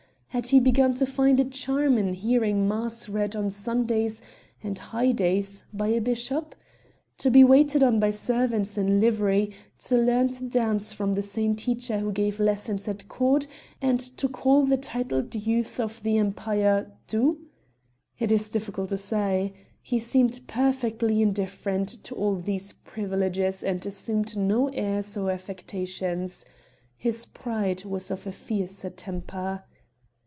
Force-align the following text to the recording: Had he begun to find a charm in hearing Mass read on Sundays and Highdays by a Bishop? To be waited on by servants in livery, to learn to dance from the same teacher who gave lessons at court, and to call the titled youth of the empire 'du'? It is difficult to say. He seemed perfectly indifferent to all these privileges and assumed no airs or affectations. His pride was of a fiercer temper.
Had 0.33 0.47
he 0.47 0.61
begun 0.61 0.93
to 0.93 1.05
find 1.05 1.41
a 1.41 1.43
charm 1.43 1.97
in 1.97 2.13
hearing 2.13 2.65
Mass 2.65 3.09
read 3.09 3.35
on 3.35 3.51
Sundays 3.51 4.21
and 4.63 4.79
Highdays 4.79 5.65
by 5.73 5.89
a 5.89 5.99
Bishop? 5.99 6.55
To 7.17 7.29
be 7.29 7.43
waited 7.43 7.83
on 7.83 7.99
by 7.99 8.11
servants 8.11 8.77
in 8.77 9.01
livery, 9.01 9.51
to 9.79 9.97
learn 9.97 10.29
to 10.29 10.45
dance 10.45 10.93
from 10.93 11.11
the 11.15 11.21
same 11.21 11.53
teacher 11.53 11.99
who 11.99 12.13
gave 12.13 12.39
lessons 12.39 12.87
at 12.87 13.09
court, 13.09 13.45
and 13.81 13.99
to 13.99 14.29
call 14.29 14.65
the 14.65 14.77
titled 14.77 15.35
youth 15.35 15.81
of 15.81 16.01
the 16.01 16.17
empire 16.17 16.89
'du'? 17.07 17.37
It 18.17 18.31
is 18.31 18.49
difficult 18.49 18.87
to 18.91 18.97
say. 18.97 19.51
He 19.81 19.99
seemed 19.99 20.47
perfectly 20.47 21.21
indifferent 21.21 21.89
to 22.05 22.15
all 22.15 22.37
these 22.37 22.71
privileges 22.71 23.65
and 23.65 23.85
assumed 23.85 24.37
no 24.37 24.69
airs 24.69 25.17
or 25.17 25.29
affectations. 25.29 26.45
His 26.95 27.25
pride 27.25 27.83
was 27.83 28.09
of 28.09 28.25
a 28.25 28.31
fiercer 28.31 28.89
temper. 28.91 29.65